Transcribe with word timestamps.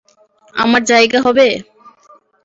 আমার 0.53 0.81
জায়গা 0.83 1.19
হবে? 1.25 1.47